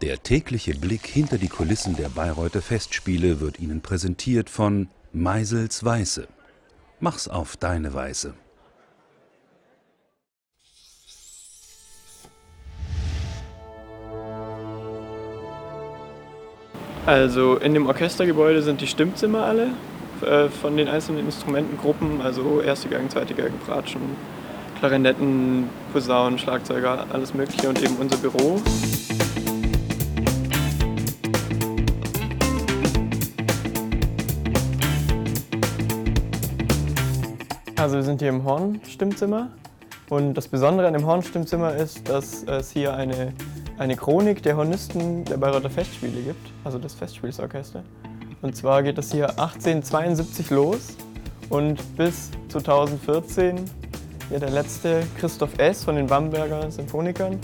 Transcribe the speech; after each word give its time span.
Der 0.00 0.22
tägliche 0.22 0.74
Blick 0.74 1.06
hinter 1.06 1.38
die 1.38 1.48
Kulissen 1.48 1.96
der 1.96 2.08
Bayreuther 2.08 2.62
Festspiele 2.62 3.40
wird 3.40 3.58
Ihnen 3.58 3.80
präsentiert 3.80 4.48
von 4.48 4.86
Meisels 5.12 5.84
Weiße. 5.84 6.28
Mach's 7.00 7.26
auf 7.26 7.56
deine 7.56 7.94
Weise. 7.94 8.34
Also 17.04 17.56
in 17.56 17.74
dem 17.74 17.86
Orchestergebäude 17.86 18.62
sind 18.62 18.80
die 18.80 18.86
Stimmzimmer 18.86 19.42
alle 19.42 19.70
äh, 20.20 20.48
von 20.48 20.76
den 20.76 20.86
einzelnen 20.86 21.24
Instrumentengruppen, 21.26 22.20
also 22.20 22.60
erste 22.60 22.88
Geigen, 22.88 23.10
zweite 23.10 23.34
Geigen, 23.34 23.58
Bratschen, 23.66 24.02
Klarinetten, 24.78 25.68
Posaunen, 25.92 26.38
Schlagzeuger, 26.38 27.06
alles 27.12 27.34
Mögliche 27.34 27.68
und 27.68 27.82
eben 27.82 27.96
unser 27.96 28.18
Büro. 28.18 28.60
Also 37.78 37.94
wir 37.94 38.02
sind 38.02 38.20
hier 38.20 38.30
im 38.30 38.42
Hornstimmzimmer 38.42 39.52
und 40.10 40.34
das 40.34 40.48
Besondere 40.48 40.88
an 40.88 40.94
dem 40.94 41.06
Hornstimmzimmer 41.06 41.76
ist, 41.76 42.08
dass 42.08 42.42
es 42.42 42.72
hier 42.72 42.92
eine, 42.92 43.32
eine 43.78 43.94
Chronik 43.94 44.42
der 44.42 44.56
Hornisten 44.56 45.24
der 45.24 45.36
Bayreuther 45.36 45.70
Festspiele 45.70 46.20
gibt, 46.22 46.50
also 46.64 46.80
des 46.80 46.94
Festspielsorchester. 46.94 47.84
Und 48.42 48.56
zwar 48.56 48.82
geht 48.82 48.98
das 48.98 49.12
hier 49.12 49.28
1872 49.30 50.50
los 50.50 50.96
und 51.50 51.80
bis 51.96 52.32
2014 52.48 53.64
ja, 54.32 54.40
der 54.40 54.50
letzte 54.50 55.04
Christoph 55.16 55.56
S. 55.58 55.84
von 55.84 55.94
den 55.94 56.08
Bamberger 56.08 56.68
Symphonikern 56.72 57.38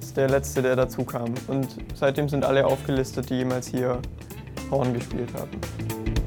ist 0.00 0.16
der 0.16 0.30
letzte, 0.30 0.62
der 0.62 0.76
dazu 0.76 1.04
kam. 1.04 1.34
Und 1.46 1.76
seitdem 1.94 2.30
sind 2.30 2.46
alle 2.46 2.66
aufgelistet, 2.66 3.28
die 3.28 3.34
jemals 3.34 3.66
hier 3.66 4.00
Horn 4.70 4.94
gespielt 4.94 5.28
haben. 5.34 6.23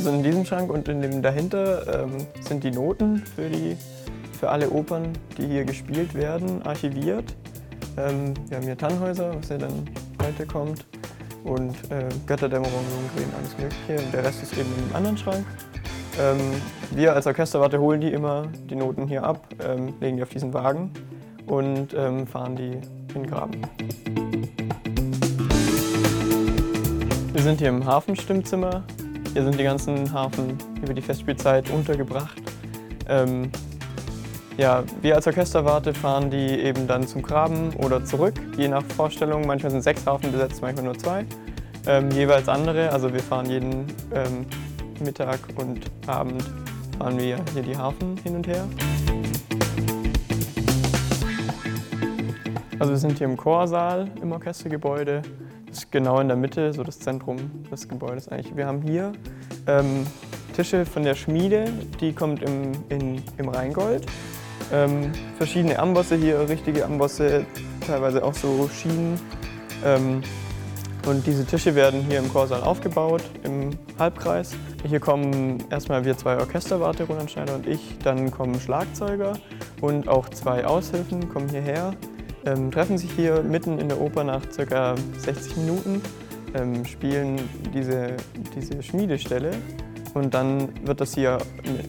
Also 0.00 0.12
in 0.12 0.22
diesem 0.22 0.46
Schrank 0.46 0.72
und 0.72 0.88
in 0.88 1.02
dem 1.02 1.20
dahinter 1.20 2.04
ähm, 2.04 2.26
sind 2.40 2.64
die 2.64 2.70
Noten 2.70 3.18
für, 3.18 3.50
die, 3.50 3.76
für 4.32 4.48
alle 4.48 4.70
Opern, 4.70 5.12
die 5.36 5.46
hier 5.46 5.66
gespielt 5.66 6.14
werden, 6.14 6.62
archiviert. 6.62 7.36
Ähm, 7.98 8.32
wir 8.48 8.56
haben 8.56 8.64
hier 8.64 8.78
Tannhäuser, 8.78 9.36
was 9.36 9.50
ja 9.50 9.58
dann 9.58 9.90
heute 10.24 10.46
kommt, 10.46 10.86
und 11.44 11.72
äh, 11.90 12.08
Götterdämmerung, 12.26 12.72
Lohengrin, 12.72 13.30
alles 13.36 13.58
Mögliche. 13.58 14.02
Und 14.02 14.14
der 14.14 14.24
Rest 14.24 14.42
ist 14.42 14.56
eben 14.56 14.70
im 14.88 14.96
anderen 14.96 15.18
Schrank. 15.18 15.44
Ähm, 16.18 16.38
wir 16.92 17.14
als 17.14 17.26
Orchesterwarte 17.26 17.78
holen 17.78 18.00
die 18.00 18.10
immer, 18.10 18.46
die 18.70 18.76
Noten 18.76 19.06
hier 19.06 19.22
ab, 19.22 19.48
ähm, 19.62 19.92
legen 20.00 20.16
die 20.16 20.22
auf 20.22 20.30
diesen 20.30 20.54
Wagen 20.54 20.92
und 21.46 21.92
ähm, 21.92 22.26
fahren 22.26 22.56
die 22.56 22.70
in 23.14 23.22
den 23.22 23.26
Graben. 23.26 23.60
Wir 27.34 27.42
sind 27.42 27.58
hier 27.58 27.68
im 27.68 27.84
Hafenstimmzimmer. 27.84 28.82
Hier 29.32 29.44
sind 29.44 29.60
die 29.60 29.64
ganzen 29.64 30.12
Hafen 30.12 30.58
über 30.82 30.92
die 30.92 31.00
Festspielzeit 31.00 31.70
untergebracht. 31.70 32.36
Ähm, 33.08 33.52
ja, 34.56 34.82
wir 35.02 35.14
als 35.14 35.26
Orchesterwarte 35.28 35.94
fahren 35.94 36.30
die 36.30 36.58
eben 36.60 36.88
dann 36.88 37.06
zum 37.06 37.22
Graben 37.22 37.72
oder 37.76 38.04
zurück, 38.04 38.34
je 38.56 38.66
nach 38.66 38.82
Vorstellung. 38.96 39.46
Manchmal 39.46 39.70
sind 39.70 39.82
sechs 39.82 40.04
Hafen 40.04 40.32
besetzt, 40.32 40.60
manchmal 40.62 40.84
nur 40.84 40.98
zwei. 40.98 41.24
Ähm, 41.86 42.10
jeweils 42.10 42.48
andere, 42.48 42.90
also 42.90 43.12
wir 43.12 43.20
fahren 43.20 43.46
jeden 43.46 43.86
ähm, 44.12 44.46
Mittag 44.98 45.38
und 45.56 45.80
Abend 46.08 46.42
fahren 46.98 47.18
wir 47.18 47.38
hier 47.54 47.62
die 47.62 47.76
Hafen 47.76 48.16
hin 48.24 48.34
und 48.34 48.46
her. 48.48 48.66
Also 52.80 52.92
wir 52.92 52.98
sind 52.98 53.16
hier 53.18 53.28
im 53.28 53.36
Chorsaal 53.36 54.10
im 54.20 54.32
Orchestergebäude. 54.32 55.22
Ist 55.70 55.92
genau 55.92 56.20
in 56.20 56.28
der 56.28 56.36
Mitte, 56.36 56.72
so 56.72 56.82
das 56.82 56.98
Zentrum 56.98 57.38
des 57.70 57.88
Gebäudes 57.88 58.28
eigentlich. 58.28 58.56
Wir 58.56 58.66
haben 58.66 58.82
hier 58.82 59.12
ähm, 59.66 60.06
Tische 60.54 60.84
von 60.84 61.04
der 61.04 61.14
Schmiede, 61.14 61.72
die 62.00 62.12
kommt 62.12 62.42
im, 62.42 62.72
in, 62.88 63.22
im 63.38 63.48
Rheingold. 63.48 64.04
Ähm, 64.72 65.12
verschiedene 65.36 65.78
Ambosse 65.78 66.16
hier, 66.16 66.48
richtige 66.48 66.84
Ambosse, 66.84 67.46
teilweise 67.86 68.24
auch 68.24 68.34
so 68.34 68.68
Schienen. 68.68 69.20
Ähm, 69.84 70.22
und 71.06 71.26
diese 71.26 71.46
Tische 71.46 71.74
werden 71.74 72.02
hier 72.02 72.18
im 72.18 72.30
Chorsaal 72.30 72.62
aufgebaut, 72.62 73.22
im 73.44 73.70
Halbkreis. 73.98 74.54
Hier 74.86 75.00
kommen 75.00 75.64
erstmal 75.70 76.04
wir 76.04 76.16
zwei 76.16 76.36
Orchesterwarte, 76.38 77.04
Roland 77.04 77.30
Schneider 77.30 77.54
und 77.54 77.66
ich, 77.66 77.96
dann 78.04 78.30
kommen 78.30 78.60
Schlagzeuger 78.60 79.34
und 79.80 80.08
auch 80.08 80.28
zwei 80.28 80.66
Aushilfen 80.66 81.28
kommen 81.28 81.48
hierher 81.48 81.94
ähm, 82.44 82.70
treffen 82.70 82.98
sich 82.98 83.10
hier 83.12 83.42
mitten 83.42 83.78
in 83.78 83.88
der 83.88 84.00
Oper 84.00 84.24
nach 84.24 84.42
ca. 84.56 84.94
60 85.18 85.56
Minuten, 85.58 86.00
ähm, 86.54 86.84
spielen 86.84 87.40
diese, 87.74 88.16
diese 88.56 88.82
Schmiedestelle 88.82 89.52
und 90.14 90.34
dann 90.34 90.68
wird 90.86 91.00
das 91.00 91.14
hier 91.14 91.38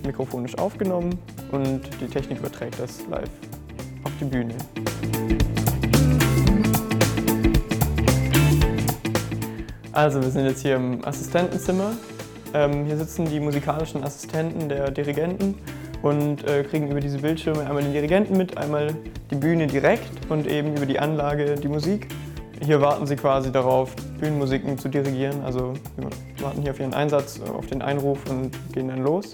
mikrofonisch 0.06 0.58
aufgenommen 0.58 1.18
und 1.52 1.82
die 2.00 2.08
Technik 2.08 2.40
überträgt 2.40 2.80
das 2.80 3.06
live 3.10 3.30
auf 4.04 4.12
die 4.20 4.26
Bühne. 4.26 4.56
Also 9.94 10.22
wir 10.22 10.30
sind 10.30 10.46
jetzt 10.46 10.62
hier 10.62 10.78
im 10.78 11.04
Assistentenzimmer. 11.04 11.92
Ähm, 12.54 12.86
hier 12.86 12.98
sitzen 12.98 13.26
die 13.26 13.40
musikalischen 13.40 14.04
Assistenten 14.04 14.70
der 14.70 14.90
Dirigenten 14.92 15.56
und 16.02 16.48
äh, 16.48 16.64
kriegen 16.64 16.90
über 16.90 17.00
diese 17.00 17.20
Bildschirme 17.20 17.62
einmal 17.62 17.84
den 17.84 17.94
Dirigenten 17.94 18.38
mit, 18.38 18.58
einmal 18.58 18.94
die 19.30 19.36
Bühne 19.36 19.68
direkt 19.68 20.10
und 20.30 20.48
eben 20.48 20.76
über 20.76 20.86
die 20.86 21.00
Anlage 21.00 21.56
die 21.56 21.68
Musik. 21.68 22.08
Hier 22.64 22.80
warten 22.80 23.08
sie 23.08 23.16
quasi 23.16 23.52
darauf, 23.52 23.96
Bühnenmusiken 24.20 24.78
zu 24.78 24.88
dirigieren. 24.88 25.44
Also 25.44 25.74
warten 26.40 26.62
hier 26.62 26.72
auf 26.72 26.80
ihren 26.80 26.94
Einsatz, 26.94 27.40
auf 27.42 27.66
den 27.66 27.82
Einruf 27.82 28.20
und 28.30 28.52
gehen 28.72 28.88
dann 28.88 29.04
los. 29.04 29.32